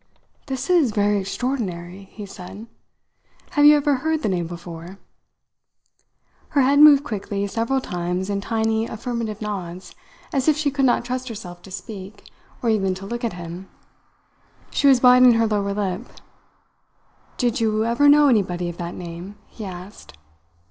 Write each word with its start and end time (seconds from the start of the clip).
"This 0.47 0.67
is 0.67 0.89
very 0.89 1.19
extraordinary!" 1.19 2.09
he 2.11 2.25
said. 2.25 2.65
"Have 3.51 3.65
you 3.65 3.77
ever 3.77 3.97
heard 3.97 4.23
the 4.23 4.29
name 4.29 4.47
before?" 4.47 4.97
Her 6.57 6.61
head 6.63 6.79
moved 6.79 7.03
quickly 7.03 7.45
several 7.45 7.79
times 7.79 8.27
in 8.27 8.41
tiny 8.41 8.87
affirmative 8.87 9.43
nods, 9.43 9.93
as 10.33 10.47
if 10.47 10.57
she 10.57 10.71
could 10.71 10.85
not 10.85 11.05
trust 11.05 11.27
herself 11.29 11.61
to 11.61 11.69
speak, 11.69 12.31
or 12.63 12.71
even 12.71 12.95
to 12.95 13.05
look 13.05 13.23
at 13.23 13.33
him. 13.33 13.69
She 14.71 14.87
was 14.87 14.99
biting 14.99 15.33
her 15.33 15.45
lower 15.45 15.71
lip. 15.71 16.07
"Did 17.37 17.61
you 17.61 17.85
ever 17.85 18.09
know 18.09 18.27
anybody 18.27 18.69
of 18.69 18.77
that 18.77 18.95
name?" 18.95 19.37
he 19.45 19.65
asked. 19.65 20.17